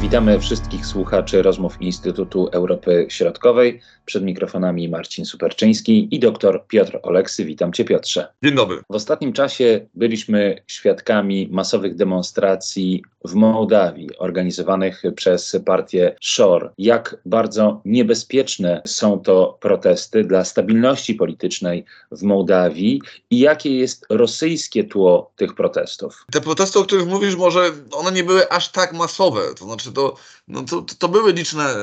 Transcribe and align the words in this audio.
Witamy 0.00 0.40
wszystkich 0.40 0.86
słuchaczy 0.86 1.42
rozmów 1.42 1.82
Instytutu 1.82 2.48
Europy 2.52 3.06
Środkowej. 3.08 3.80
Przed 4.04 4.24
mikrofonami 4.24 4.88
Marcin 4.88 5.24
Superczyński 5.24 6.08
i 6.10 6.18
dr 6.18 6.66
Piotr 6.68 6.98
Oleksy. 7.02 7.44
Witam 7.44 7.72
Cię, 7.72 7.84
Piotrze. 7.84 8.28
Dzień 8.44 8.54
dobry. 8.54 8.82
W 8.90 8.94
ostatnim 8.94 9.32
czasie 9.32 9.86
byliśmy 9.94 10.62
świadkami 10.66 11.48
masowych 11.50 11.96
demonstracji 11.96 13.02
w 13.24 13.34
Mołdawii, 13.34 14.18
organizowanych 14.18 15.02
przez 15.16 15.56
partię 15.66 16.16
SHOR. 16.20 16.72
Jak 16.78 17.16
bardzo 17.26 17.80
niebezpieczne 17.84 18.82
są 18.86 19.20
to 19.20 19.58
protesty 19.60 20.24
dla 20.24 20.44
stabilności 20.44 21.14
politycznej 21.14 21.84
w 22.12 22.22
Mołdawii 22.22 23.02
i 23.30 23.38
jakie 23.38 23.76
jest 23.78 24.06
rosyjskie 24.10 24.84
tło 24.84 25.32
tych 25.36 25.54
protestów? 25.54 26.24
Te 26.32 26.40
protesty, 26.40 26.78
o 26.78 26.82
których 26.82 27.06
mówisz, 27.06 27.36
może 27.36 27.70
one 27.92 28.12
nie 28.12 28.24
były 28.24 28.48
aż 28.48 28.68
tak 28.68 28.92
masowe. 28.92 29.40
To 29.58 29.64
znaczy, 29.64 29.87
to, 29.92 30.16
no 30.48 30.62
to, 30.62 30.84
to 30.98 31.08
były 31.08 31.32
liczne, 31.32 31.74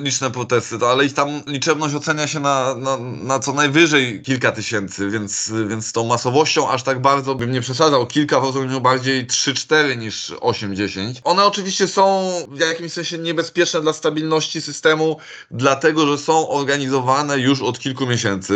liczne 0.00 0.30
protesty, 0.30 0.78
to, 0.78 0.90
ale 0.90 1.04
ich 1.04 1.14
tam 1.14 1.42
liczebność 1.46 1.94
ocenia 1.94 2.26
się 2.26 2.40
na, 2.40 2.74
na, 2.74 2.98
na 2.98 3.38
co 3.38 3.52
najwyżej 3.52 4.22
kilka 4.22 4.52
tysięcy, 4.52 5.10
więc, 5.10 5.52
więc 5.68 5.92
tą 5.92 6.04
masowością 6.04 6.70
aż 6.70 6.82
tak 6.82 7.02
bardzo 7.02 7.34
bym 7.34 7.52
nie 7.52 7.60
przesadzał. 7.60 8.06
Kilka 8.06 8.40
w 8.40 8.44
rozumieniu 8.44 8.80
bardziej 8.80 9.26
3-4 9.26 9.98
niż 9.98 10.30
8-10. 10.30 11.14
One 11.24 11.44
oczywiście 11.44 11.88
są 11.88 12.32
w 12.48 12.58
jakimś 12.58 12.92
sensie 12.92 13.18
niebezpieczne 13.18 13.80
dla 13.80 13.92
stabilności 13.92 14.62
systemu, 14.62 15.16
dlatego 15.50 16.06
że 16.06 16.18
są 16.18 16.48
organizowane 16.48 17.38
już 17.38 17.62
od 17.62 17.78
kilku 17.78 18.06
miesięcy, 18.06 18.54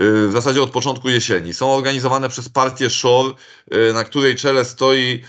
y, 0.00 0.28
w 0.28 0.32
zasadzie 0.32 0.62
od 0.62 0.70
początku 0.70 1.08
jesieni. 1.08 1.54
Są 1.54 1.74
organizowane 1.74 2.28
przez 2.28 2.48
partię 2.48 2.90
SHOR, 2.90 3.34
y, 3.74 3.92
na 3.92 4.04
której 4.04 4.36
czele 4.36 4.64
stoi 4.64 5.22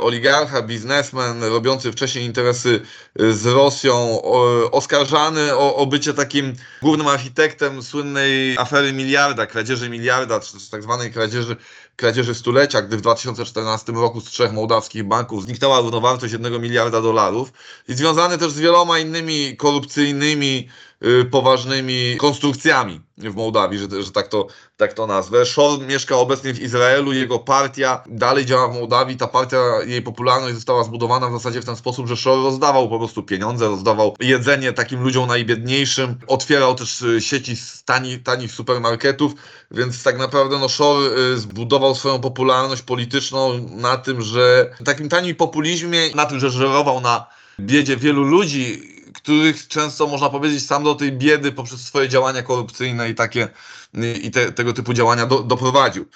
oligarcha, 0.00 0.62
biznesmen, 0.62 1.44
robiący 1.44 1.92
wcześniej 1.92 2.24
interesy 2.24 2.80
z 3.16 3.46
Rosją, 3.46 4.22
oskarżany 4.70 5.56
o, 5.56 5.76
o 5.76 5.86
bycie 5.86 6.14
takim 6.14 6.54
głównym 6.82 7.08
architektem 7.08 7.82
słynnej 7.82 8.58
afery 8.58 8.92
miliarda, 8.92 9.46
kradzieży 9.46 9.90
miliarda, 9.90 10.40
czy 10.40 10.70
tak 10.70 10.82
zwanej 10.82 11.12
kradzieży, 11.12 11.56
kradzieży 12.02 12.34
stulecia, 12.34 12.82
gdy 12.82 12.96
w 12.96 13.00
2014 13.00 13.92
roku 13.92 14.20
z 14.20 14.24
trzech 14.24 14.52
mołdawskich 14.52 15.04
banków 15.04 15.44
zniknęła 15.44 15.80
równowartość 15.80 16.32
jednego 16.32 16.58
miliarda 16.58 17.02
dolarów 17.02 17.52
i 17.88 17.94
związany 17.94 18.38
też 18.38 18.52
z 18.52 18.58
wieloma 18.58 18.98
innymi 18.98 19.56
korupcyjnymi 19.56 20.68
Y, 21.04 21.24
poważnymi 21.24 22.16
konstrukcjami 22.18 23.00
w 23.18 23.34
Mołdawii, 23.34 23.78
że, 23.78 24.02
że 24.02 24.10
tak, 24.10 24.28
to, 24.28 24.46
tak 24.76 24.92
to 24.92 25.06
nazwę. 25.06 25.46
Szor 25.46 25.80
mieszka 25.80 26.16
obecnie 26.16 26.54
w 26.54 26.60
Izraelu, 26.60 27.12
jego 27.12 27.38
partia 27.38 28.04
dalej 28.06 28.46
działa 28.46 28.68
w 28.68 28.74
Mołdawii. 28.74 29.16
Ta 29.16 29.26
partia, 29.26 29.58
jej 29.86 30.02
popularność 30.02 30.54
została 30.54 30.84
zbudowana 30.84 31.28
w 31.28 31.32
zasadzie 31.32 31.62
w 31.62 31.64
ten 31.64 31.76
sposób, 31.76 32.06
że 32.08 32.16
Szor 32.16 32.42
rozdawał 32.42 32.88
po 32.88 32.98
prostu 32.98 33.22
pieniądze, 33.22 33.68
rozdawał 33.68 34.16
jedzenie 34.20 34.72
takim 34.72 35.02
ludziom 35.02 35.28
najbiedniejszym, 35.28 36.18
otwierał 36.26 36.74
też 36.74 37.02
y, 37.02 37.20
sieci 37.20 37.56
tani, 37.84 38.18
tanich 38.18 38.52
supermarketów, 38.52 39.32
więc 39.70 40.02
tak 40.02 40.18
naprawdę 40.18 40.58
no, 40.58 40.68
Szor 40.68 41.02
y, 41.18 41.36
zbudował 41.92 41.94
swoją 41.94 42.20
popularność 42.20 42.82
polityczną 42.82 43.68
na 43.70 43.96
tym, 43.96 44.22
że 44.22 44.70
takim 44.84 45.08
tanim 45.08 45.36
populizmie, 45.36 46.10
na 46.14 46.26
tym, 46.26 46.40
że 46.40 46.50
żerował 46.50 47.00
na 47.00 47.26
biedzie 47.60 47.96
wielu 47.96 48.22
ludzi, 48.22 48.82
których 49.14 49.68
często 49.68 50.06
można 50.06 50.30
powiedzieć 50.30 50.66
sam 50.66 50.84
do 50.84 50.94
tej 50.94 51.12
biedy 51.12 51.52
poprzez 51.52 51.80
swoje 51.80 52.08
działania 52.08 52.42
korupcyjne 52.42 53.10
i 53.10 53.14
takie 53.14 53.48
i 54.22 54.30
te, 54.30 54.52
tego 54.52 54.72
typu 54.72 54.94
działania 54.94 55.26
do, 55.26 55.42
doprowadził. 55.42 56.06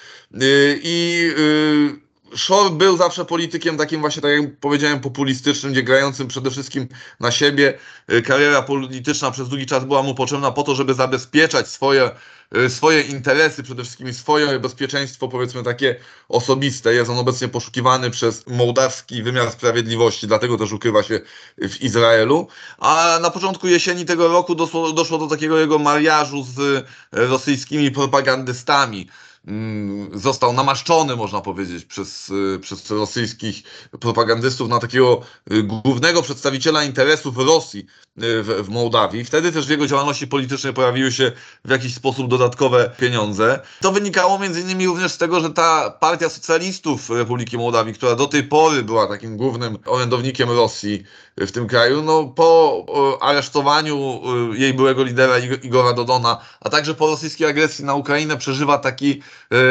Y, 0.43 0.81
I 0.83 1.31
y, 1.39 2.06
Shore 2.35 2.71
był 2.71 2.97
zawsze 2.97 3.25
politykiem 3.25 3.77
takim 3.77 4.01
właśnie, 4.01 4.23
tak 4.23 4.31
jak 4.31 4.57
powiedziałem, 4.61 5.01
populistycznym, 5.01 5.73
gdzie 5.73 5.83
grającym 5.83 6.29
przede 6.29 6.51
wszystkim 6.51 6.89
na 7.20 7.31
siebie. 7.31 7.79
Y, 8.13 8.23
kariera 8.23 8.63
polityczna 8.63 9.31
przez 9.31 9.48
długi 9.48 9.67
czas 9.67 9.85
była 9.85 10.03
mu 10.03 10.14
potrzebna 10.14 10.51
po 10.53 10.63
to, 10.63 10.75
żeby 10.75 10.95
zabezpieczać 10.95 11.69
swoje 11.69 12.11
Y, 12.55 12.70
swoje 12.70 13.03
interesy, 13.03 13.63
przede 13.63 13.83
wszystkim 13.83 14.15
swoje 14.15 14.59
bezpieczeństwo, 14.59 15.29
powiedzmy 15.29 15.63
takie 15.63 15.97
osobiste. 16.29 16.95
Jest 16.95 17.11
on 17.11 17.19
obecnie 17.19 17.48
poszukiwany 17.48 18.11
przez 18.11 18.47
mołdawski 18.47 19.23
wymiar 19.23 19.51
sprawiedliwości, 19.51 20.27
dlatego 20.27 20.59
też 20.59 20.73
ukrywa 20.73 21.03
się 21.03 21.20
w 21.59 21.81
Izraelu. 21.81 22.48
A 22.79 23.19
na 23.23 23.31
początku 23.31 23.67
jesieni 23.67 24.05
tego 24.05 24.29
roku 24.29 24.55
doszło, 24.55 24.92
doszło 24.92 25.19
do 25.19 25.27
takiego 25.27 25.59
jego 25.59 25.79
mariażu 25.79 26.45
z 26.45 26.86
rosyjskimi 27.13 27.91
propagandystami. 27.91 29.09
Mm, 29.46 30.18
został 30.18 30.52
namaszczony, 30.52 31.17
można 31.17 31.40
powiedzieć, 31.40 31.84
przez, 31.84 32.30
y, 32.30 32.58
przez 32.58 32.90
rosyjskich 32.90 33.62
propagandystów 34.01 34.68
na 34.68 34.79
takiego 34.79 35.20
y, 35.52 35.62
głównego 35.62 36.23
przedstawiciela 36.23 36.84
interesów 36.84 37.36
Rosji 37.39 37.80
y, 37.80 38.42
w, 38.42 38.46
w 38.46 38.68
Mołdawii. 38.68 39.24
Wtedy 39.24 39.52
też 39.52 39.67
w 39.67 39.70
jego 39.70 39.86
działalności 39.86 40.27
politycznej 40.27 40.73
pojawiły 40.73 41.12
się 41.12 41.33
w 41.64 41.70
jakiś 41.70 41.95
sposób 41.95 42.29
dodatkowe 42.29 42.90
pieniądze. 42.98 43.61
To 43.80 43.92
wynikało 43.92 44.39
między 44.39 44.61
innymi 44.61 44.86
również 44.86 45.12
z 45.12 45.18
tego, 45.18 45.40
że 45.40 45.51
ta 45.51 45.90
partia 45.90 46.29
socjalistów 46.29 47.11
Republiki 47.11 47.56
Mołdawii, 47.58 47.95
która 47.95 48.14
do 48.14 48.27
tej 48.27 48.45
pory 48.45 48.83
była 48.83 49.06
takim 49.06 49.36
głównym 49.36 49.79
orędownikiem 49.86 50.51
Rosji 50.51 51.05
w 51.36 51.52
tym 51.52 51.67
kraju, 51.67 52.02
no 52.02 52.24
po 52.24 53.18
aresztowaniu 53.20 54.20
jej 54.55 54.74
byłego 54.74 55.02
lidera 55.02 55.39
Igora 55.39 55.92
Dodona, 55.92 56.39
a 56.61 56.68
także 56.70 56.95
po 56.95 57.06
rosyjskiej 57.06 57.46
agresji 57.48 57.85
na 57.85 57.95
Ukrainę 57.95 58.36
przeżywa 58.36 58.79
taki 58.79 59.23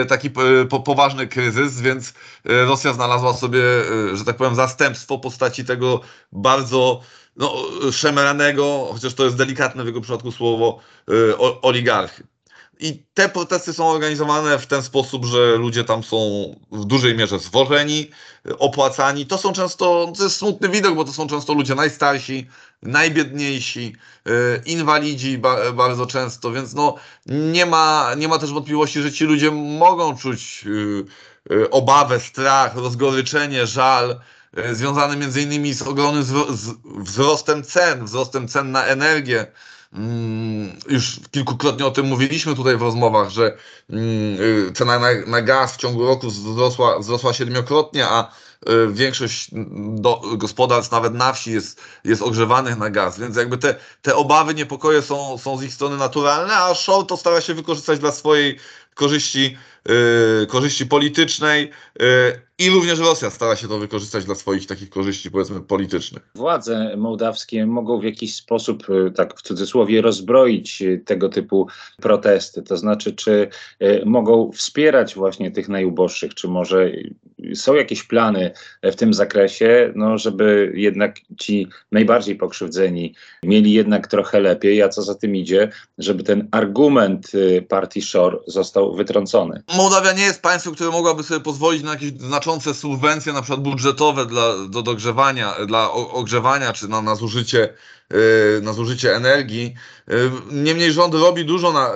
taki 0.08 0.28
e, 0.28 0.80
poważny 0.80 1.28
kryzys, 1.28 1.82
więc 1.82 2.14
e, 2.46 2.66
Rosja 2.66 2.94
znalazła 2.94 3.34
sobie, 3.34 3.62
że 4.14 4.26
tak 4.26 4.38
powiem, 4.38 4.56
zastępstwo 4.56 5.18
w 5.18 5.22
postaci 5.22 5.66
tego 5.66 6.02
bardzo 6.32 7.02
no, 7.36 7.56
szemranego, 7.92 8.88
chociaż 8.94 9.14
to 9.14 9.24
jest 9.26 9.36
delikatne 9.36 9.84
w 9.84 9.88
jego 9.88 10.02
przypadku 10.02 10.32
słowo, 10.32 10.80
oligarchy. 11.62 12.35
I 12.80 13.04
te 13.14 13.30
protesty 13.30 13.74
są 13.74 13.90
organizowane 13.90 14.60
w 14.60 14.68
ten 14.68 14.84
sposób, 14.84 15.26
że 15.26 15.56
ludzie 15.56 15.84
tam 15.84 16.04
są 16.04 16.18
w 16.72 16.86
dużej 16.86 17.16
mierze 17.16 17.40
zwożeni, 17.40 18.10
opłacani. 18.60 19.26
To 19.26 19.38
są 19.38 19.54
często, 19.54 20.14
to 20.18 20.24
jest 20.24 20.38
smutny 20.38 20.70
widok, 20.70 20.96
bo 20.96 21.06
to 21.06 21.14
są 21.14 21.28
często 21.28 21.54
ludzie 21.54 21.76
najstarsi, 21.76 22.48
najbiedniejsi, 22.82 23.96
y, 24.28 24.62
inwalidzi 24.66 25.42
bardzo 25.74 26.06
często, 26.06 26.52
więc 26.52 26.74
no 26.74 26.96
nie 27.26 27.66
ma, 27.66 28.12
nie 28.18 28.28
ma 28.28 28.40
też 28.40 28.54
wątpliwości, 28.54 29.02
że 29.02 29.12
ci 29.12 29.26
ludzie 29.26 29.52
mogą 29.52 30.18
czuć 30.18 30.64
y, 30.66 31.06
y, 31.54 31.70
obawę, 31.70 32.20
strach, 32.20 32.76
rozgoryczenie, 32.76 33.68
żal, 33.68 34.20
związany 34.72 35.18
między 35.18 35.42
innymi 35.42 35.74
z 35.74 35.82
ogromnym 35.82 36.24
wzrostem 36.86 37.64
cen, 37.64 38.06
wzrostem 38.06 38.48
cen 38.48 38.72
na 38.72 38.86
energię, 38.86 39.48
już 40.90 41.20
kilkukrotnie 41.32 41.86
o 41.86 41.92
tym 41.92 42.06
mówiliśmy 42.06 42.56
tutaj 42.56 42.78
w 42.78 42.82
rozmowach, 42.82 43.30
że 43.30 43.58
mm, 43.90 44.04
y, 44.70 44.72
cena 44.74 45.00
na, 45.00 45.08
na 45.28 45.42
gaz 45.42 45.74
w 45.74 45.78
ciągu 45.78 46.06
roku 46.06 46.28
wzrosła, 46.28 47.00
wzrosła 47.00 47.34
siedmiokrotnie, 47.34 48.06
a 48.08 48.32
y, 48.70 48.88
większość 48.92 49.50
do, 49.78 50.22
gospodarstw, 50.38 50.92
nawet 50.92 51.14
na 51.14 51.34
wsi, 51.34 51.52
jest, 51.52 51.82
jest 52.04 52.22
ogrzewanych 52.22 52.78
na 52.78 52.90
gaz. 52.90 53.20
Więc 53.20 53.36
jakby 53.36 53.58
te, 53.58 53.76
te 54.02 54.16
obawy, 54.16 54.54
niepokoje 54.54 55.02
są, 55.02 55.38
są 55.38 55.58
z 55.58 55.64
ich 55.64 55.74
strony 55.74 55.98
naturalne, 55.98 56.54
a 56.54 56.76
Shaw 56.76 57.08
to 57.08 57.18
stara 57.18 57.42
się 57.42 57.54
wykorzystać 57.54 58.00
dla 58.00 58.12
swojej 58.12 58.60
korzyści, 58.96 59.58
yy, 59.90 60.48
korzyści 60.48 60.86
politycznej. 60.86 61.72
Yy, 62.00 62.06
i 62.60 62.70
również 62.70 63.00
Rosja 63.00 63.30
stara 63.30 63.56
się 63.56 63.68
to 63.68 63.78
wykorzystać 63.78 64.26
dla 64.26 64.36
swoich 64.36 64.68
takich 64.68 64.90
korzyści, 64.90 65.32
powiedzmy, 65.32 65.62
politycznych. 65.62 66.30
Władze 66.36 66.98
mołdawskie 66.98 67.66
mogą 67.66 68.00
w 68.00 68.04
jakiś 68.04 68.36
sposób, 68.36 68.84
e, 68.90 69.12
tak 69.12 69.40
w 69.40 69.42
cudzysłowie, 69.42 70.02
rozbroić 70.02 70.82
e, 70.82 70.98
tego 70.98 71.30
typu 71.30 71.68
protesty. 72.02 72.62
To 72.62 72.78
znaczy, 72.78 73.14
czy 73.14 73.48
e, 73.80 74.06
mogą 74.06 74.52
wspierać 74.52 75.16
właśnie 75.16 75.52
tych 75.52 75.70
najuboższych, 75.70 76.34
czy 76.34 76.48
może 76.48 76.92
są 77.54 77.76
jakieś 77.76 78.04
plany 78.04 78.52
w 78.84 78.96
tym 78.96 79.14
zakresie, 79.14 79.94
no, 79.96 80.18
żeby 80.18 80.72
jednak 80.76 81.16
ci 81.40 81.68
najbardziej 81.92 82.36
pokrzywdzeni 82.36 83.16
mieli 83.44 83.74
jednak 83.74 84.08
trochę 84.08 84.40
lepiej, 84.40 84.82
a 84.82 84.90
co 84.90 85.02
za 85.02 85.16
tym 85.16 85.36
idzie, 85.36 85.70
żeby 85.98 86.24
ten 86.24 86.48
argument 86.52 87.32
partii 87.70 88.02
Shor 88.02 88.44
został 88.48 88.85
wytrącony. 88.92 89.64
Mołdawia 89.76 90.12
nie 90.12 90.24
jest 90.24 90.42
państwem, 90.42 90.76
które 90.76 90.92
mogłaby 90.92 91.24
sobie 91.24 91.40
pozwolić 91.40 91.84
na 91.84 91.92
jakieś 91.92 92.12
znaczące 92.12 92.74
subwencje 92.74 93.34
na 93.34 93.42
przykład 93.42 93.62
budżetowe 93.62 94.26
dla, 94.26 94.68
do 94.70 94.82
dogrzewania, 94.82 95.54
dla 95.68 95.92
ogrzewania 95.92 96.74
czy 96.74 96.88
na, 96.88 97.02
na 97.02 97.16
zużycie 97.16 97.74
na 98.62 98.74
zużycie 98.74 99.16
energii. 99.16 99.74
Y, 100.12 100.32
niemniej 100.52 100.92
rząd 100.92 101.14
robi 101.14 101.46
dużo 101.46 101.72
na, 101.72 101.90
y, 101.90 101.94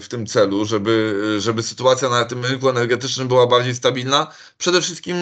w 0.00 0.06
tym 0.08 0.26
celu, 0.26 0.64
żeby, 0.64 1.36
żeby 1.38 1.62
sytuacja 1.62 2.08
na 2.08 2.24
tym 2.24 2.44
rynku 2.44 2.68
energetycznym 2.68 3.28
była 3.28 3.46
bardziej 3.46 3.74
stabilna. 3.74 4.26
Przede 4.58 4.80
wszystkim 4.80 5.16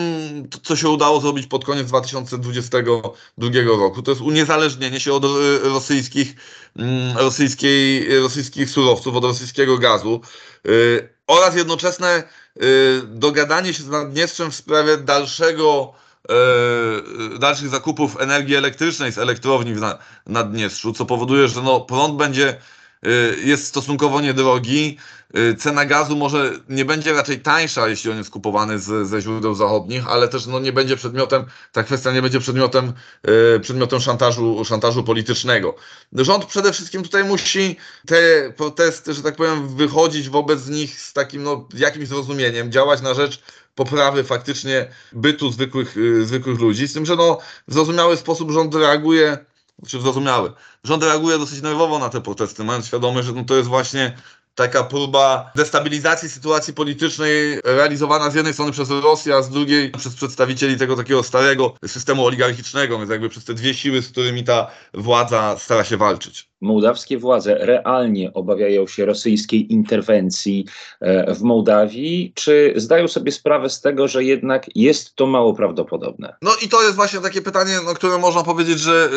to, 0.51 0.59
co 0.63 0.77
się 0.77 0.89
udało 0.89 1.21
zrobić 1.21 1.47
pod 1.47 1.65
koniec 1.65 1.89
2022 1.89 3.77
roku, 3.79 4.03
to 4.03 4.11
jest 4.11 4.23
uniezależnienie 4.23 5.01
się 5.01 5.13
od 5.13 5.25
rosyjskich, 5.63 6.35
mm, 6.77 7.19
rosyjskiej, 7.19 8.09
rosyjskich 8.21 8.71
surowców, 8.71 9.17
od 9.17 9.25
rosyjskiego 9.25 9.79
gazu 9.79 10.21
oraz 11.27 11.57
jednoczesne 11.57 12.23
dogadanie 13.05 13.75
się 13.75 13.83
z 13.83 13.89
Naddniestrzem 13.89 14.51
w 14.51 14.55
sprawie 14.55 14.97
dalszego 14.97 15.95
dalszych 17.39 17.69
zakupów 17.69 18.21
energii 18.21 18.57
elektrycznej 18.57 19.13
z 19.13 19.19
elektrowni 19.19 19.75
w 19.75 19.81
Naddniestrzu, 20.27 20.93
co 20.93 21.07
powoduje, 21.07 21.49
że 21.49 21.63
no, 21.63 21.81
prąd 21.81 22.17
będzie 22.17 22.57
Y, 23.07 23.37
jest 23.45 23.67
stosunkowo 23.67 24.21
niedrogi. 24.21 24.99
Cena 25.59 25.85
gazu 25.85 26.17
może 26.17 26.53
nie 26.69 26.85
będzie 26.85 27.13
raczej 27.13 27.41
tańsza, 27.41 27.89
jeśli 27.89 28.11
on 28.11 28.17
jest 28.17 28.31
kupowany 28.31 28.79
z, 28.79 29.09
ze 29.09 29.21
źródeł 29.21 29.55
zachodnich, 29.55 30.09
ale 30.09 30.29
też 30.29 30.47
no, 30.47 30.61
nie 30.61 30.73
będzie 30.73 30.97
przedmiotem, 30.97 31.45
ta 31.73 31.83
kwestia 31.83 32.13
nie 32.13 32.23
będzie 32.23 32.41
przedmiotem, 32.41 32.93
przedmiotem 33.63 34.01
szantażu, 34.01 34.65
szantażu 34.65 35.05
politycznego. 35.05 35.75
Rząd 36.13 36.45
przede 36.45 36.73
wszystkim 36.73 37.03
tutaj 37.03 37.25
musi 37.25 37.77
te 38.07 38.17
protesty, 38.57 39.15
że 39.15 39.23
tak 39.23 39.37
powiem, 39.37 39.77
wychodzić 39.77 40.29
wobec 40.29 40.69
nich 40.69 41.01
z 41.01 41.13
takim 41.13 41.43
no, 41.43 41.69
jakimś 41.75 42.09
zrozumieniem, 42.09 42.73
działać 42.73 43.01
na 43.01 43.15
rzecz 43.15 43.43
poprawy 43.75 44.25
faktycznie 44.25 44.89
bytu 45.13 45.51
zwykłych, 45.51 45.97
zwykłych 46.23 46.61
ludzi. 46.61 46.89
Z 46.89 46.93
tym, 46.93 47.07
że 47.07 47.17
no, 47.17 47.39
w 47.69 47.75
zrozumiały 47.75 48.17
sposób 48.17 48.51
rząd 48.51 48.75
reaguje 48.75 49.39
czy 49.87 50.01
zrozumiały. 50.01 50.53
Rząd 50.85 51.03
reaguje 51.03 51.39
dosyć 51.39 51.63
nerwowo 51.63 51.99
na 51.99 52.09
te 52.09 52.21
protesty, 52.21 52.65
mając 52.65 52.87
świadomość, 52.87 53.27
że 53.27 53.33
no 53.33 53.45
to 53.45 53.57
jest 53.57 53.69
właśnie 53.69 54.17
taka 54.61 54.85
próba 54.85 55.51
destabilizacji 55.57 56.29
sytuacji 56.29 56.75
politycznej 56.75 57.61
realizowana 57.65 58.31
z 58.31 58.35
jednej 58.35 58.53
strony 58.53 58.73
przez 58.73 58.91
Rosję, 58.91 59.35
a 59.35 59.43
z 59.43 59.51
drugiej 59.51 59.91
przez 59.91 60.15
przedstawicieli 60.15 60.77
tego 60.77 60.97
takiego 60.97 61.23
starego 61.23 61.75
systemu 61.87 62.27
oligarchicznego, 62.27 62.99
więc 62.99 63.11
jakby 63.11 63.29
przez 63.29 63.45
te 63.45 63.55
dwie 63.55 63.75
siły, 63.75 64.03
z 64.03 64.09
którymi 64.09 64.45
ta 64.45 64.67
władza 64.95 65.57
stara 65.59 65.85
się 65.85 65.97
walczyć. 65.97 66.51
Mołdawskie 66.61 67.19
władze 67.19 67.55
realnie 67.55 68.33
obawiają 68.33 68.87
się 68.87 69.07
rosyjskiej 69.07 69.73
interwencji 69.73 70.67
e, 71.01 71.35
w 71.35 71.43
Mołdawii, 71.43 72.33
czy 72.35 72.73
zdają 72.77 73.09
sobie 73.09 73.33
sprawę 73.33 73.71
z 73.71 73.81
tego, 73.81 74.09
że 74.09 74.25
jednak 74.25 74.67
jest 74.75 75.15
to 75.15 75.27
mało 75.27 75.55
prawdopodobne? 75.55 76.37
No 76.43 76.51
i 76.63 76.69
to 76.69 76.83
jest 76.83 76.97
właśnie 76.97 77.21
takie 77.21 77.43
pytanie, 77.43 77.77
na 77.87 77.95
które 77.95 78.19
można 78.19 78.43
powiedzieć, 78.43 78.81
że 78.81 79.11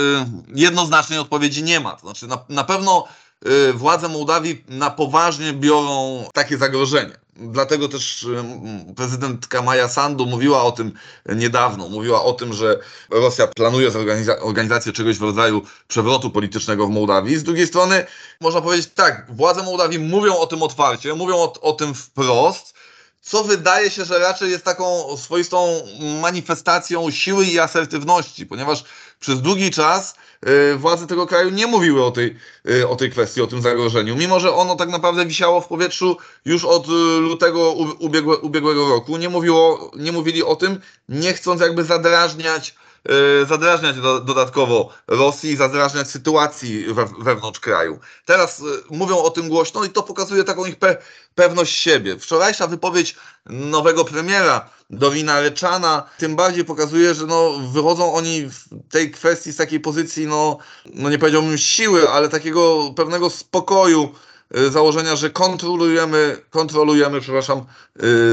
y, 0.56 0.60
jednoznacznej 0.60 1.20
odpowiedzi 1.20 1.64
nie 1.64 1.80
ma. 1.80 1.92
To 1.92 2.00
znaczy 2.00 2.28
na, 2.28 2.46
na 2.50 2.64
pewno 2.64 3.08
władze 3.74 4.10
Mołdawii 4.10 4.64
na 4.68 4.90
poważnie 4.90 5.54
biorą 5.54 6.24
takie 6.34 6.58
zagrożenie. 6.58 7.24
Dlatego 7.36 7.90
też 7.90 8.24
y, 8.24 8.44
prezydentka 8.96 9.62
Maja 9.62 9.88
Sandu 9.88 10.26
mówiła 10.26 10.64
o 10.64 10.72
tym 10.72 10.92
niedawno. 11.36 11.90
Mówiła 11.90 12.24
o 12.24 12.34
tym, 12.34 12.54
że 12.54 12.80
Rosja 13.10 13.48
planuje 13.48 13.92
zorganiza 13.92 14.40
organizację 14.40 14.92
czegoś 14.92 15.18
w 15.18 15.22
rodzaju 15.22 15.62
przewrotu 15.88 16.30
politycznego 16.30 16.88
w 16.88 16.90
Mołdawii. 16.90 17.38
Z 17.38 17.44
drugiej 17.44 17.68
strony 17.68 18.06
można 18.42 18.62
powiedzieć 18.62 18.90
tak, 18.96 19.26
władze 19.30 19.64
Mołdawii 19.64 20.00
mówią 20.00 20.38
o 20.38 20.48
tym 20.48 20.64
otwarcie, 20.64 21.14
mówią 21.14 21.36
o, 21.36 21.54
o 21.62 21.74
tym 21.74 21.94
wprost, 21.94 22.74
co 23.24 23.44
wydaje 23.44 23.92
się, 23.92 24.06
że 24.06 24.20
raczej 24.20 24.52
jest 24.52 24.66
taką 24.66 25.18
swoistą 25.18 25.82
manifestacją 26.22 27.12
siły 27.12 27.46
i 27.46 27.60
asertywności, 27.60 28.46
ponieważ 28.46 28.84
przez 29.20 29.42
długi 29.42 29.72
czas 29.72 30.16
y, 30.48 30.78
władze 30.78 31.08
tego 31.08 31.28
kraju 31.28 31.50
nie 31.50 31.68
mówiły 31.68 32.06
o 32.06 32.12
tej, 32.12 32.36
y, 32.70 32.88
o 32.88 32.96
tej 32.96 33.12
kwestii, 33.12 33.42
o 33.42 33.48
tym 33.48 33.62
zagrożeniu, 33.62 34.16
mimo 34.16 34.40
że 34.40 34.54
ono 34.54 34.76
tak 34.76 34.90
naprawdę 34.90 35.26
wisiało 35.26 35.62
w 35.62 35.68
powietrzu 35.68 36.18
już 36.46 36.66
od 36.66 36.88
y, 36.88 36.92
lutego 37.20 37.72
ubiegłe, 38.00 38.38
ubiegłego 38.38 38.90
roku. 38.90 39.18
Nie, 39.18 39.30
mówiło, 39.30 39.92
nie 39.96 40.12
mówili 40.12 40.44
o 40.44 40.56
tym, 40.56 40.80
nie 41.10 41.34
chcąc 41.34 41.62
jakby 41.62 41.84
zadrażniać 41.84 42.76
zadrażniać 43.48 43.96
do, 43.96 44.20
dodatkowo 44.20 44.90
Rosji, 45.08 45.56
zadrażniać 45.56 46.10
sytuacji 46.10 46.94
we, 46.94 47.06
wewnątrz 47.20 47.60
kraju. 47.60 48.00
Teraz 48.26 48.60
y, 48.60 48.64
mówią 48.90 49.18
o 49.18 49.30
tym 49.30 49.50
głośno 49.50 49.84
i 49.84 49.90
to 49.90 50.04
pokazuje 50.04 50.44
taką 50.44 50.66
ich 50.66 50.76
pe, 50.76 50.98
pewność 51.36 51.76
siebie. 51.76 52.20
Wczorajsza 52.20 52.68
wypowiedź 52.68 53.16
nowego 53.46 54.06
premiera 54.06 54.70
Dorina 54.90 55.42
Reczana 55.42 56.04
tym 56.18 56.36
bardziej 56.36 56.66
pokazuje, 56.66 57.14
że 57.14 57.26
no, 57.26 57.60
wychodzą 57.74 58.14
oni 58.14 58.50
w 58.50 58.92
tej 58.92 59.12
kwestii 59.12 59.52
z 59.52 59.58
takiej 59.58 59.80
pozycji, 59.80 60.28
no, 60.28 60.58
no 60.86 61.10
nie 61.10 61.20
powiedziałbym 61.20 61.58
siły, 61.58 62.10
ale 62.10 62.30
takiego 62.30 62.94
pewnego 62.96 63.30
spokoju, 63.30 64.14
założenia, 64.72 65.16
że 65.16 65.30
kontrolujemy, 65.30 66.38
kontrolujemy 66.50 67.22
przepraszam, 67.22 67.66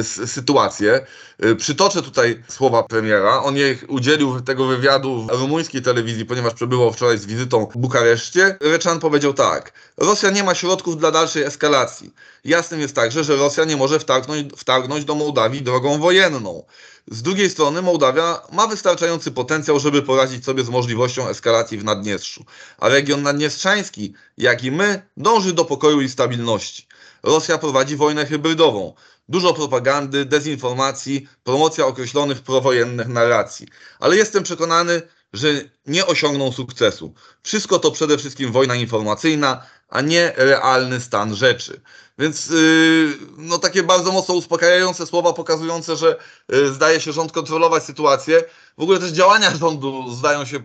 y, 0.01 0.05
sytuację. 0.27 1.07
Y, 1.45 1.57
przytoczę 1.57 2.03
tutaj 2.03 2.43
słowa 2.49 2.83
premiera. 2.83 3.43
On 3.43 3.57
jej 3.57 3.79
udzielił 3.89 4.41
tego 4.41 4.67
wywiadu 4.67 5.27
w 5.27 5.41
rumuńskiej 5.41 5.83
telewizji, 5.83 6.27
ponieważ 6.27 6.55
przebywał 6.55 6.93
wczoraj 6.93 7.19
z 7.19 7.27
wizytą 7.27 7.67
w 7.67 7.79
Bukareszcie. 7.79 8.57
Reczan 8.61 9.01
powiedział 9.01 9.35
tak. 9.35 9.73
Rosja 9.97 10.31
nie 10.31 10.45
ma 10.45 10.55
środków 10.55 10.97
dla 10.97 11.11
dalszej 11.11 11.43
eskalacji. 11.43 12.15
Jasnym 12.45 12.81
jest 12.81 12.95
także, 12.95 13.25
że 13.25 13.37
Rosja 13.37 13.65
nie 13.65 13.77
może 13.77 13.99
wtargnąć, 13.99 14.53
wtargnąć 14.57 15.05
do 15.05 15.15
Mołdawii 15.15 15.63
drogą 15.63 15.99
wojenną. 15.99 16.65
Z 17.07 17.23
drugiej 17.23 17.51
strony 17.51 17.83
Mołdawia 17.83 18.43
ma 18.53 18.67
wystarczający 18.67 19.31
potencjał, 19.31 19.81
żeby 19.81 20.03
poradzić 20.03 20.45
sobie 20.45 20.65
z 20.65 20.69
możliwością 20.69 21.29
eskalacji 21.29 21.79
w 21.79 21.85
Naddniestrzu, 21.85 22.45
a 22.79 22.89
region 22.89 23.23
naddniestrzański, 23.23 24.15
jak 24.39 24.65
i 24.65 24.71
my, 24.71 25.03
dąży 25.17 25.53
do 25.53 25.65
pokoju 25.65 26.01
i 26.01 26.09
stabilności. 26.09 26.87
Rosja 27.23 27.59
prowadzi 27.59 27.97
wojnę 27.97 28.27
hybrydową. 28.27 28.95
Dużo 29.29 29.55
propagandy, 29.55 30.25
dezinformacji, 30.25 31.29
promocja 31.45 31.87
określonych 31.87 32.43
prowojennych 32.43 33.09
narracji. 33.09 33.67
Ale 34.01 34.17
jestem 34.17 34.43
przekonany, 34.43 35.03
że 35.33 35.49
nie 35.87 36.07
osiągną 36.07 36.53
sukcesu. 36.53 37.15
Wszystko 37.43 37.79
to 37.79 37.91
przede 37.91 38.19
wszystkim 38.19 38.53
wojna 38.53 38.75
informacyjna, 38.75 39.67
a 39.91 40.01
nie 40.01 40.33
realny 40.37 41.01
stan 41.01 41.35
rzeczy. 41.35 41.81
Więc 42.21 42.47
yy, 42.47 43.19
no 43.37 43.59
takie 43.59 43.83
bardzo 43.83 44.13
mocno 44.13 44.35
uspokajające 44.35 45.07
słowa 45.07 45.33
pokazujące, 45.33 45.97
że 45.97 46.17
yy, 46.49 46.73
zdaje 46.73 47.01
się 47.01 47.13
rząd 47.13 47.33
kontrolować 47.33 47.83
sytuację. 47.83 48.45
W 48.79 48.83
ogóle 48.83 48.99
też 48.99 49.11
działania 49.11 49.57
rządu 49.61 50.15
zdają 50.15 50.45
się 50.45 50.57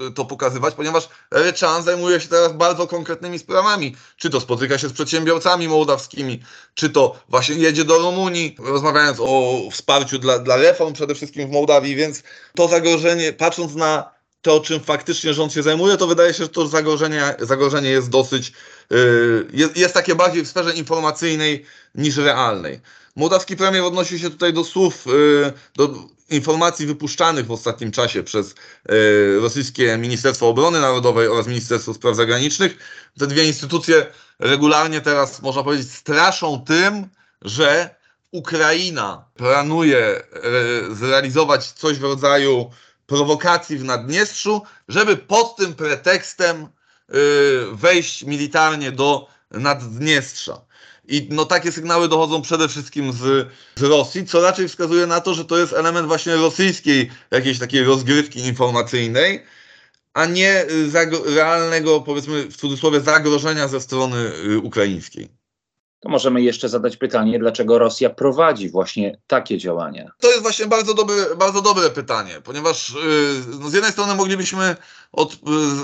yy, 0.00 0.10
to 0.10 0.24
pokazywać, 0.24 0.74
ponieważ 0.74 1.08
Ryczan 1.30 1.82
zajmuje 1.82 2.20
się 2.20 2.28
teraz 2.28 2.52
bardzo 2.52 2.86
konkretnymi 2.86 3.38
sprawami. 3.38 3.96
Czy 4.16 4.30
to 4.30 4.40
spotyka 4.40 4.78
się 4.78 4.88
z 4.88 4.92
przedsiębiorcami 4.92 5.68
mołdawskimi, 5.68 6.42
czy 6.74 6.90
to 6.90 7.20
właśnie 7.28 7.54
jedzie 7.54 7.84
do 7.84 7.98
Rumunii, 7.98 8.56
rozmawiając 8.58 9.18
o 9.20 9.60
wsparciu 9.72 10.18
dla, 10.18 10.38
dla 10.38 10.56
reform 10.56 10.92
przede 10.92 11.14
wszystkim 11.14 11.48
w 11.48 11.52
Mołdawii, 11.52 11.96
więc 11.96 12.22
to 12.54 12.68
zagrożenie, 12.68 13.32
patrząc 13.32 13.74
na 13.74 14.15
to, 14.42 14.60
czym 14.60 14.80
faktycznie 14.80 15.34
rząd 15.34 15.52
się 15.52 15.62
zajmuje, 15.62 15.96
to 15.96 16.06
wydaje 16.06 16.34
się, 16.34 16.42
że 16.42 16.48
to 16.48 16.68
zagrożenie, 16.68 17.34
zagrożenie 17.38 17.90
jest 17.90 18.08
dosyć, 18.10 18.52
yy, 18.90 19.46
jest, 19.52 19.76
jest 19.76 19.94
takie 19.94 20.14
bardziej 20.14 20.44
w 20.44 20.48
sferze 20.48 20.74
informacyjnej 20.74 21.64
niż 21.94 22.16
realnej. 22.16 22.80
Mołdawski 23.16 23.56
premier 23.56 23.84
odnosi 23.84 24.18
się 24.18 24.30
tutaj 24.30 24.52
do 24.52 24.64
słów, 24.64 25.06
yy, 25.06 25.52
do 25.76 25.94
informacji 26.30 26.86
wypuszczanych 26.86 27.46
w 27.46 27.52
ostatnim 27.52 27.92
czasie 27.92 28.22
przez 28.22 28.54
yy, 28.88 29.40
rosyjskie 29.40 29.98
Ministerstwo 29.98 30.48
Obrony 30.48 30.80
Narodowej 30.80 31.28
oraz 31.28 31.46
Ministerstwo 31.46 31.94
Spraw 31.94 32.16
Zagranicznych. 32.16 32.76
Te 33.18 33.26
dwie 33.26 33.44
instytucje 33.44 34.06
regularnie 34.38 35.00
teraz, 35.00 35.42
można 35.42 35.62
powiedzieć, 35.62 35.92
straszą 35.92 36.64
tym, 36.66 37.08
że 37.42 37.96
Ukraina 38.32 39.24
planuje 39.34 40.22
zrealizować 40.90 41.66
coś 41.72 41.98
w 41.98 42.02
rodzaju 42.02 42.70
prowokacji 43.06 43.78
w 43.78 43.84
Naddniestrzu, 43.84 44.62
żeby 44.88 45.16
pod 45.16 45.56
tym 45.56 45.74
pretekstem 45.74 46.62
y, 46.64 46.68
wejść 47.72 48.24
militarnie 48.24 48.92
do 48.92 49.28
Naddniestrza. 49.50 50.60
I 51.08 51.28
no, 51.30 51.44
takie 51.44 51.72
sygnały 51.72 52.08
dochodzą 52.08 52.42
przede 52.42 52.68
wszystkim 52.68 53.12
z, 53.12 53.48
z 53.76 53.82
Rosji, 53.82 54.26
co 54.26 54.40
raczej 54.40 54.68
wskazuje 54.68 55.06
na 55.06 55.20
to, 55.20 55.34
że 55.34 55.44
to 55.44 55.58
jest 55.58 55.72
element 55.72 56.08
właśnie 56.08 56.36
rosyjskiej 56.36 57.10
jakiejś 57.30 57.58
takiej 57.58 57.84
rozgrywki 57.84 58.40
informacyjnej, 58.40 59.44
a 60.14 60.26
nie 60.26 60.64
y, 60.64 61.34
realnego, 61.34 62.00
powiedzmy 62.00 62.42
w 62.42 62.56
cudzysłowie, 62.56 63.00
zagrożenia 63.00 63.68
ze 63.68 63.80
strony 63.80 64.32
y, 64.46 64.58
ukraińskiej 64.58 65.45
to 66.00 66.08
możemy 66.08 66.42
jeszcze 66.42 66.68
zadać 66.68 66.96
pytanie, 66.96 67.38
dlaczego 67.38 67.78
Rosja 67.78 68.10
prowadzi 68.10 68.70
właśnie 68.70 69.18
takie 69.26 69.58
działania? 69.58 70.10
To 70.20 70.28
jest 70.28 70.42
właśnie 70.42 70.66
bardzo 70.66 70.94
dobre, 70.94 71.16
bardzo 71.36 71.62
dobre 71.62 71.90
pytanie, 71.90 72.40
ponieważ 72.44 72.90
yy, 72.90 73.58
no 73.60 73.70
z 73.70 73.72
jednej 73.72 73.92
strony 73.92 74.14
moglibyśmy 74.14 74.76
od, 75.12 75.32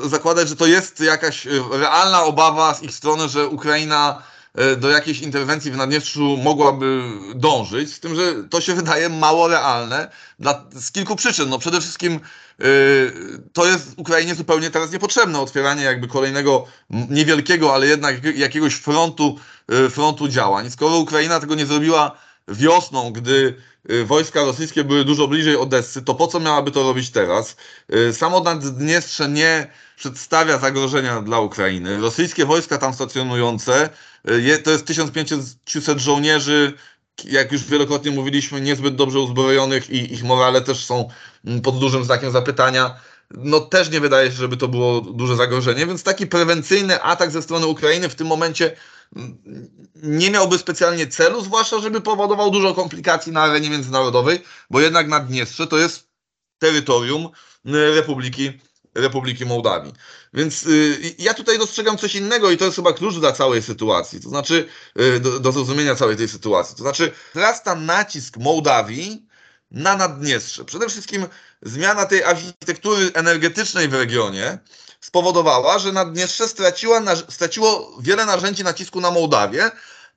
yy, 0.02 0.08
zakładać, 0.08 0.48
że 0.48 0.56
to 0.56 0.66
jest 0.66 1.00
jakaś 1.00 1.44
yy, 1.44 1.62
realna 1.72 2.24
obawa 2.24 2.74
z 2.74 2.82
ich 2.82 2.94
strony, 2.94 3.28
że 3.28 3.48
Ukraina 3.48 4.22
y, 4.28 4.31
do 4.76 4.88
jakiejś 4.88 5.20
interwencji 5.20 5.70
w 5.70 5.76
Naddniestrzu 5.76 6.36
mogłaby 6.36 7.02
dążyć, 7.34 7.94
z 7.94 8.00
tym, 8.00 8.14
że 8.14 8.44
to 8.50 8.60
się 8.60 8.74
wydaje 8.74 9.08
mało 9.08 9.48
realne 9.48 10.10
dla, 10.38 10.64
z 10.72 10.92
kilku 10.92 11.16
przyczyn. 11.16 11.48
No 11.48 11.58
przede 11.58 11.80
wszystkim 11.80 12.20
Yy, 12.58 13.42
to 13.52 13.66
jest 13.66 13.94
Ukrainie 13.96 14.34
zupełnie 14.34 14.70
teraz 14.70 14.92
niepotrzebne 14.92 15.40
otwieranie 15.40 15.82
jakby 15.82 16.08
kolejnego 16.08 16.66
niewielkiego, 16.90 17.74
ale 17.74 17.86
jednak 17.86 18.36
jakiegoś 18.36 18.74
frontu, 18.74 19.38
yy, 19.68 19.90
frontu 19.90 20.28
działań. 20.28 20.70
Skoro 20.70 20.96
Ukraina 20.96 21.40
tego 21.40 21.54
nie 21.54 21.66
zrobiła 21.66 22.18
wiosną, 22.48 23.10
gdy 23.10 23.54
yy, 23.88 24.04
wojska 24.04 24.44
rosyjskie 24.44 24.84
były 24.84 25.04
dużo 25.04 25.28
bliżej 25.28 25.56
Odessy, 25.56 26.02
to 26.02 26.14
po 26.14 26.26
co 26.26 26.40
miałaby 26.40 26.70
to 26.70 26.82
robić 26.82 27.10
teraz? 27.10 27.56
Samo 28.12 28.40
Naddniestrze 28.40 29.28
nie 29.28 29.66
przedstawia 29.96 30.58
zagrożenia 30.58 31.22
dla 31.22 31.40
Ukrainy. 31.40 32.00
Rosyjskie 32.00 32.46
wojska 32.46 32.78
tam 32.78 32.94
stacjonujące, 32.94 33.90
to 34.64 34.70
jest 34.70 34.86
1500 34.86 35.98
żołnierzy 35.98 36.72
jak 37.24 37.52
już 37.52 37.64
wielokrotnie 37.64 38.10
mówiliśmy, 38.10 38.60
niezbyt 38.60 38.94
dobrze 38.94 39.20
uzbrojonych 39.20 39.90
i 39.90 40.14
ich 40.14 40.24
morale 40.24 40.60
też 40.60 40.84
są 40.84 41.08
mm, 41.44 41.60
pod 41.60 41.78
dużym 41.78 42.04
znakiem 42.04 42.30
zapytania. 42.30 42.96
No 43.30 43.60
też 43.60 43.90
nie 43.90 44.00
wydaje 44.00 44.30
się, 44.30 44.36
żeby 44.36 44.56
to 44.56 44.68
było 44.68 45.00
duże 45.00 45.36
zagrożenie, 45.36 45.86
więc 45.86 46.02
taki 46.02 46.26
prewencyjny 46.26 47.02
atak 47.02 47.30
ze 47.30 47.42
strony 47.42 47.66
Ukrainy 47.66 48.08
w 48.08 48.14
tym 48.14 48.26
momencie 48.26 48.76
nie 49.94 50.30
miałby 50.30 50.58
specjalnie 50.58 51.06
celu, 51.06 51.40
zwłaszcza 51.42 51.80
żeby 51.80 52.00
powodował 52.00 52.50
dużo 52.50 52.74
komplikacji 52.74 53.32
na 53.32 53.42
arenie 53.42 53.70
międzynarodowej, 53.70 54.42
bo 54.70 54.80
jednak 54.80 55.08
Naddniestrze 55.08 55.66
to 55.66 55.78
jest 55.78 56.08
terytorium 56.58 57.28
y, 57.66 57.94
Republiki 57.94 58.60
Republiki 58.94 59.46
Mołdawii. 59.46 59.92
Więc 60.34 60.66
y, 60.66 61.14
ja 61.18 61.34
tutaj 61.34 61.58
dostrzegam 61.58 61.98
coś 61.98 62.14
innego 62.14 62.50
i 62.50 62.56
to 62.56 62.64
jest 62.64 62.76
chyba 62.76 62.92
klucz 62.92 63.14
dla 63.14 63.32
całej 63.32 63.62
sytuacji, 63.62 64.20
to 64.20 64.28
znaczy 64.28 64.68
y, 65.00 65.20
do, 65.20 65.40
do 65.40 65.52
zrozumienia 65.52 65.94
całej 65.94 66.16
tej 66.16 66.28
sytuacji. 66.28 66.76
To 66.76 66.82
znaczy 66.82 67.12
wzrasta 67.34 67.74
nacisk 67.74 68.36
Mołdawii 68.36 69.26
na 69.70 69.96
Naddniestrze. 69.96 70.64
Przede 70.64 70.88
wszystkim 70.88 71.26
zmiana 71.62 72.06
tej 72.06 72.24
architektury 72.24 73.10
energetycznej 73.14 73.88
w 73.88 73.94
regionie 73.94 74.58
spowodowała, 75.02 75.78
że 75.78 75.92
Naddniestrze 75.92 76.48
straciła, 76.48 77.00
straciło 77.28 77.96
wiele 78.00 78.26
narzędzi 78.26 78.64
nacisku 78.64 79.00
na 79.00 79.10
Mołdawię 79.10 79.70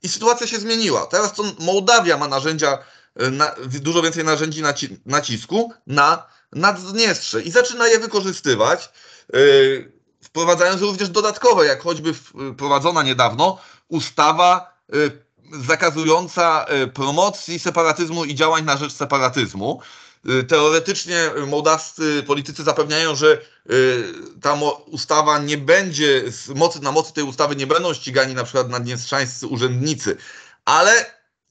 i 0.03 0.09
sytuacja 0.09 0.47
się 0.47 0.59
zmieniła. 0.59 1.05
Teraz 1.05 1.33
to 1.33 1.43
Mołdawia 1.59 2.17
ma 2.17 2.27
narzędzia, 2.27 2.77
y, 3.21 3.31
na, 3.31 3.55
dużo 3.67 4.01
więcej 4.01 4.23
narzędzi 4.23 4.61
naci 4.61 4.99
nacisku 5.05 5.73
na 5.87 6.23
Naddniestrze 6.51 7.41
i 7.41 7.51
zaczyna 7.51 7.87
je 7.87 7.99
wykorzystywać, 7.99 8.89
yy, 9.33 9.91
wprowadzając 10.23 10.81
również 10.81 11.09
dodatkowe, 11.09 11.65
jak 11.65 11.83
choćby 11.83 12.13
wprowadzona 12.13 13.03
niedawno 13.03 13.57
ustawa 13.87 14.73
yy, 14.89 15.25
zakazująca 15.67 16.65
promocji 16.93 17.59
separatyzmu 17.59 18.25
i 18.25 18.35
działań 18.35 18.65
na 18.65 18.77
rzecz 18.77 18.93
separatyzmu. 18.93 19.81
Yy, 20.25 20.43
teoretycznie 20.43 21.31
mołdawscy 21.47 22.23
politycy 22.23 22.63
zapewniają, 22.63 23.15
że 23.15 23.41
yy, 23.65 24.13
ta 24.41 24.53
ustawa 24.85 25.39
nie 25.39 25.57
będzie, 25.57 26.31
z 26.31 26.49
mocy, 26.49 26.81
na 26.81 26.91
mocy 26.91 27.13
tej 27.13 27.23
ustawy 27.23 27.55
nie 27.55 27.67
będą 27.67 27.93
ścigani 27.93 28.33
na 28.33 28.43
przykład 28.43 28.69
naddniestrzańscy 28.69 29.47
urzędnicy, 29.47 30.17
ale 30.65 31.05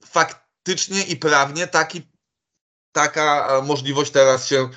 faktycznie 0.07 1.03
i 1.03 1.17
prawnie 1.17 1.67
taki 1.67 2.14
taka 2.95 3.49
e, 3.49 3.63
możliwość 3.63 4.11
teraz 4.11 4.47
się 4.47 4.69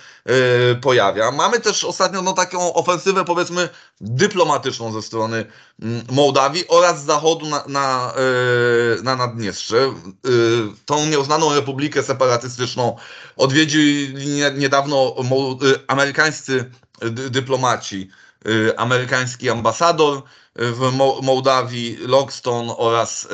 y, 0.72 0.76
pojawia. 0.76 1.32
Mamy 1.32 1.60
też 1.60 1.84
ostatnio 1.84 2.22
no, 2.22 2.34
taką 2.34 2.74
ofensywę, 2.74 3.26
powiedzmy, 3.26 3.70
dyplomatyczną 4.02 4.92
ze 4.94 5.02
strony 5.02 5.38
y, 5.38 5.86
Mołdawii 6.12 6.68
oraz 6.68 7.04
zachodu 7.04 7.46
na, 7.46 7.64
na, 7.68 8.14
y, 9.00 9.04
na 9.04 9.16
Naddniestrze. 9.16 9.94
tą 10.86 11.06
nieuznaną 11.06 11.56
republikę 11.56 12.04
separatystyczną 12.04 12.98
odwiedzili 13.38 14.14
niedawno 14.58 15.16
amerykańscy 15.88 16.72
dyplomaci, 17.30 18.10
amerykański 18.78 19.50
ambasador 19.50 20.22
w 20.58 20.92
Mołdawii, 21.22 21.98
Lockstone 22.02 22.78
oraz 22.78 23.28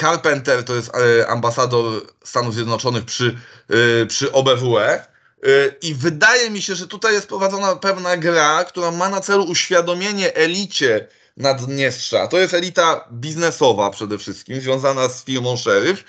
Carpenter, 0.00 0.64
to 0.64 0.74
jest 0.74 0.90
ambasador 1.28 2.02
Stanów 2.24 2.54
Zjednoczonych 2.54 3.04
przy 3.04 3.36
Y, 3.70 4.06
przy 4.06 4.32
OBWE. 4.32 5.06
Y, 5.46 5.76
I 5.82 5.94
wydaje 5.94 6.50
mi 6.50 6.62
się, 6.62 6.74
że 6.74 6.86
tutaj 6.86 7.14
jest 7.14 7.26
prowadzona 7.26 7.76
pewna 7.76 8.16
gra, 8.16 8.64
która 8.64 8.90
ma 8.90 9.08
na 9.08 9.20
celu 9.20 9.44
uświadomienie 9.44 10.34
elicie 10.34 11.06
Naddniestrza. 11.36 12.28
To 12.28 12.38
jest 12.38 12.54
elita 12.54 13.08
biznesowa 13.12 13.90
przede 13.90 14.18
wszystkim, 14.18 14.60
związana 14.60 15.08
z 15.08 15.24
firmą 15.24 15.56
Sheriff. 15.56 16.04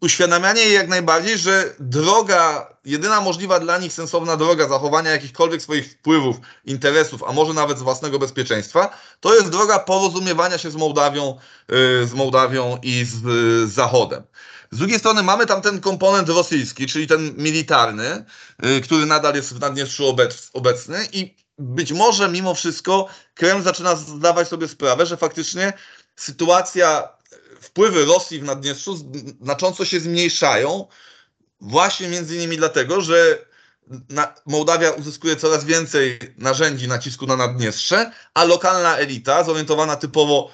Uświadamianie 0.00 0.62
jej 0.62 0.74
jak 0.74 0.88
najbardziej, 0.88 1.38
że 1.38 1.74
droga, 1.80 2.74
jedyna 2.84 3.20
możliwa 3.20 3.60
dla 3.60 3.78
nich 3.78 3.92
sensowna 3.92 4.36
droga 4.36 4.68
zachowania 4.68 5.10
jakichkolwiek 5.10 5.62
swoich 5.62 5.92
wpływów, 5.92 6.36
interesów, 6.64 7.22
a 7.22 7.32
może 7.32 7.54
nawet 7.54 7.78
z 7.78 7.82
własnego 7.82 8.18
bezpieczeństwa, 8.18 8.98
to 9.20 9.34
jest 9.34 9.48
droga 9.48 9.78
porozumiewania 9.78 10.58
się 10.58 10.70
z 10.70 10.76
Mołdawią, 10.76 11.38
y, 11.72 12.06
z 12.06 12.14
Mołdawią 12.14 12.78
i 12.82 13.04
z, 13.04 13.22
z 13.70 13.72
Zachodem. 13.72 14.22
Z 14.70 14.78
drugiej 14.78 14.98
strony 14.98 15.22
mamy 15.22 15.46
tam 15.46 15.62
ten 15.62 15.80
komponent 15.80 16.28
rosyjski, 16.28 16.86
czyli 16.86 17.06
ten 17.06 17.34
militarny, 17.36 18.24
y, 18.64 18.80
który 18.80 19.06
nadal 19.06 19.34
jest 19.34 19.54
w 19.54 19.60
Naddniestrzu 19.60 20.16
obecny 20.52 21.08
i 21.12 21.34
być 21.58 21.92
może 21.92 22.28
mimo 22.28 22.54
wszystko 22.54 23.08
Kreml 23.34 23.62
zaczyna 23.62 23.96
zdawać 23.96 24.48
sobie 24.48 24.68
sprawę, 24.68 25.06
że 25.06 25.16
faktycznie 25.16 25.72
sytuacja, 26.16 27.08
wpływy 27.60 28.04
Rosji 28.04 28.40
w 28.40 28.44
Naddniestrzu 28.44 28.96
znacząco 29.42 29.84
się 29.84 30.00
zmniejszają, 30.00 30.86
właśnie 31.60 32.08
między 32.08 32.36
innymi 32.36 32.56
dlatego, 32.56 33.00
że 33.00 33.48
na, 34.08 34.34
Mołdawia 34.46 34.90
uzyskuje 34.90 35.36
coraz 35.36 35.64
więcej 35.64 36.18
narzędzi 36.38 36.88
nacisku 36.88 37.26
na 37.26 37.36
Naddniestrze, 37.36 38.12
a 38.34 38.44
lokalna 38.44 38.96
elita, 38.96 39.44
zorientowana 39.44 39.96
typowo, 39.96 40.50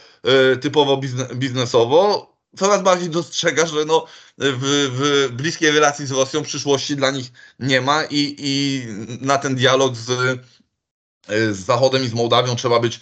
y, 0.52 0.56
typowo 0.56 1.00
biznesowo, 1.34 2.34
coraz 2.56 2.82
bardziej 2.82 3.11
dostrzega, 3.11 3.66
że 3.66 3.84
no, 3.84 4.06
w, 4.38 4.90
w 4.92 5.32
bliskiej 5.32 5.70
relacji 5.70 6.06
z 6.06 6.11
Rosją 6.11 6.42
przyszłości 6.42 6.96
dla 6.96 7.11
nich 7.11 7.32
nie 7.58 7.80
ma 7.80 8.04
i, 8.04 8.37
i 8.38 8.87
na 9.20 9.38
ten 9.38 9.54
dialog 9.54 9.96
z, 9.96 10.38
z 11.28 11.57
Zachodem 11.57 12.04
i 12.04 12.09
z 12.09 12.14
Mołdawią 12.14 12.57
trzeba 12.57 12.81
być, 12.81 13.00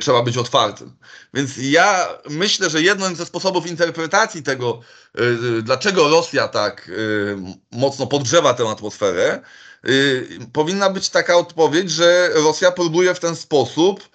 trzeba 0.00 0.22
być 0.22 0.36
otwartym. 0.36 0.96
Więc 1.34 1.50
ja 1.56 2.08
myślę, 2.30 2.70
że 2.70 2.82
jednym 2.82 3.16
ze 3.16 3.26
sposobów 3.26 3.66
interpretacji 3.66 4.42
tego, 4.42 4.80
dlaczego 5.62 6.08
Rosja 6.08 6.48
tak 6.48 6.90
mocno 7.72 8.06
podgrzewa 8.06 8.54
tę 8.54 8.68
atmosferę, 8.68 9.42
powinna 10.52 10.90
być 10.90 11.08
taka 11.08 11.36
odpowiedź, 11.36 11.90
że 11.90 12.30
Rosja 12.34 12.72
próbuje 12.72 13.14
w 13.14 13.20
ten 13.20 13.36
sposób 13.36 14.08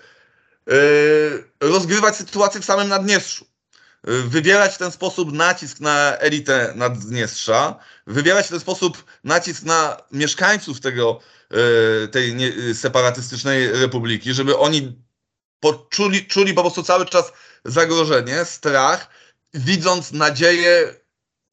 rozgrywać 1.62 2.15
sytuację 2.15 2.62
w 2.62 2.65
samym 2.65 2.88
Naddniestrzu 2.88 3.50
wywierać 4.03 4.74
w 4.74 4.77
ten 4.77 4.91
sposób 4.91 5.34
nacisk 5.34 5.79
na 5.79 6.17
elitę 6.17 6.74
Naddniestrza, 6.75 7.75
wywierać 8.08 8.46
w 8.46 8.50
ten 8.50 8.60
sposób 8.60 9.05
nacisk 9.24 9.63
na 9.63 9.98
mieszkańców 10.12 10.79
tego, 10.79 11.20
e, 12.03 12.08
tej 12.08 12.36
separatystycznej 12.74 13.72
republiki, 13.72 14.34
żeby 14.34 14.58
oni 14.58 15.01
poczuli, 15.60 16.25
czuli 16.25 16.53
po 16.53 16.62
prostu 16.62 16.84
cały 16.84 17.05
czas 17.05 17.34
zagrożenie, 17.65 18.46
strach, 18.46 19.10
widząc 19.53 20.12
nadzieję 20.12 20.96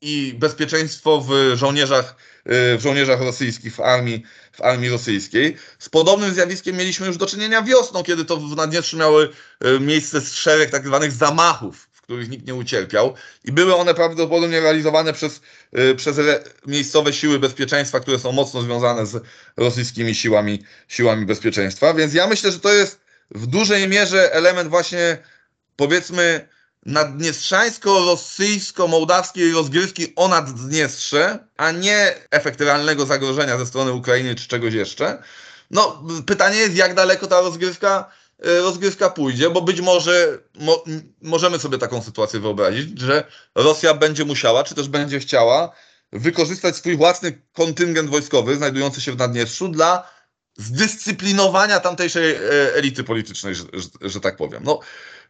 i 0.00 0.34
bezpieczeństwo 0.38 1.20
w 1.20 1.30
żołnierzach, 1.54 2.16
e, 2.44 2.78
w 2.78 2.80
żołnierzach 2.82 3.20
rosyjskich, 3.20 3.74
w 3.74 3.80
armii, 3.80 4.22
w 4.52 4.60
armii 4.60 4.88
rosyjskiej. 4.88 5.56
Z 5.78 5.88
podobnym 5.88 6.34
zjawiskiem 6.34 6.76
mieliśmy 6.76 7.06
już 7.06 7.16
do 7.16 7.26
czynienia 7.26 7.62
wiosną, 7.62 8.02
kiedy 8.02 8.24
to 8.24 8.36
w 8.36 8.56
Naddniestrzu 8.56 8.96
miały 8.96 9.28
e, 9.60 9.80
miejsce 9.80 10.20
szereg 10.20 10.70
tak 10.70 10.86
zwanych 10.86 11.12
zamachów 11.12 11.87
których 12.08 12.28
nikt 12.28 12.46
nie 12.46 12.54
ucierpiał 12.54 13.14
i 13.44 13.52
były 13.52 13.74
one 13.74 13.94
prawdopodobnie 13.94 14.60
realizowane 14.60 15.12
przez, 15.12 15.40
y, 15.78 15.94
przez 15.94 16.20
miejscowe 16.66 17.12
siły 17.12 17.38
bezpieczeństwa, 17.38 18.00
które 18.00 18.18
są 18.18 18.32
mocno 18.32 18.62
związane 18.62 19.06
z 19.06 19.22
rosyjskimi 19.56 20.14
siłami, 20.14 20.64
siłami 20.88 21.26
bezpieczeństwa. 21.26 21.94
Więc 21.94 22.14
ja 22.14 22.26
myślę, 22.26 22.52
że 22.52 22.60
to 22.60 22.72
jest 22.72 23.00
w 23.30 23.46
dużej 23.46 23.88
mierze 23.88 24.32
element 24.32 24.70
właśnie 24.70 25.18
powiedzmy 25.76 26.48
naddniestrzańsko-rosyjsko-mołdawskiej 26.86 29.52
rozgrywki 29.52 30.12
o 30.16 30.28
Naddniestrze, 30.28 31.38
a 31.56 31.70
nie 31.70 32.14
efekt 32.30 32.60
realnego 32.60 33.06
zagrożenia 33.06 33.58
ze 33.58 33.66
strony 33.66 33.92
Ukrainy 33.92 34.34
czy 34.34 34.48
czegoś 34.48 34.74
jeszcze. 34.74 35.22
No, 35.70 36.02
pytanie 36.26 36.56
jest, 36.56 36.76
jak 36.76 36.94
daleko 36.94 37.26
ta 37.26 37.40
rozgrywka 37.40 38.10
rozgrywka 38.38 39.10
pójdzie, 39.10 39.50
bo 39.50 39.62
być 39.62 39.80
może 39.80 40.38
mo, 40.54 40.84
możemy 41.22 41.58
sobie 41.58 41.78
taką 41.78 42.02
sytuację 42.02 42.40
wyobrazić, 42.40 43.00
że 43.00 43.24
Rosja 43.54 43.94
będzie 43.94 44.24
musiała, 44.24 44.64
czy 44.64 44.74
też 44.74 44.88
będzie 44.88 45.18
chciała 45.20 45.72
wykorzystać 46.12 46.76
swój 46.76 46.96
własny 46.96 47.42
kontyngent 47.52 48.10
wojskowy 48.10 48.56
znajdujący 48.56 49.00
się 49.00 49.12
w 49.12 49.18
Naddniestrzu 49.18 49.68
dla 49.68 50.10
zdyscyplinowania 50.56 51.80
tamtejszej 51.80 52.34
e, 52.34 52.40
elity 52.74 53.04
politycznej, 53.04 53.54
że, 53.54 53.64
że, 53.72 53.88
że 54.00 54.20
tak 54.20 54.36
powiem. 54.36 54.62
No, 54.64 54.80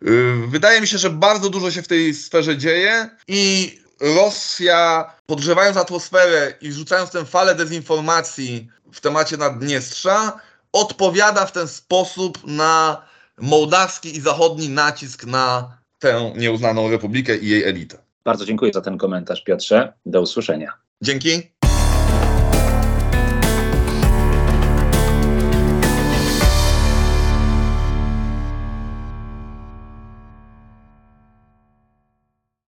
e, 0.03 0.07
wydaje 0.49 0.81
mi 0.81 0.87
się, 0.87 0.99
że 0.99 1.11
bardzo 1.11 1.51
dużo 1.51 1.71
się 1.71 1.83
w 1.83 1.89
tej 1.89 2.15
sferze 2.15 2.57
dzieje 2.57 3.11
i 3.29 3.73
Rosja, 4.01 5.13
podgrzewając 5.27 5.77
atmosferę 5.77 6.55
i 6.61 6.73
rzucając 6.73 7.11
tę 7.11 7.25
falę 7.25 7.55
dezinformacji 7.55 8.69
w 8.93 9.01
temacie 9.01 9.37
Naddniestrza, 9.37 10.41
odpowiada 10.73 11.47
w 11.47 11.53
ten 11.53 11.69
sposób 11.69 12.39
na 12.47 13.03
mołdawski 13.41 14.17
i 14.17 14.21
zachodni 14.21 14.69
nacisk 14.69 15.25
na 15.25 15.79
tę 15.99 16.33
nieuznaną 16.37 16.91
republikę 16.91 17.37
i 17.37 17.49
jej 17.49 17.65
elitę. 17.65 17.99
Bardzo 18.25 18.45
dziękuję 18.45 18.73
za 18.73 18.81
ten 18.81 18.99
komentarz, 18.99 19.45
Piotrze. 19.45 19.93
Do 20.07 20.21
usłyszenia. 20.21 20.73
Dzięki. 21.03 21.58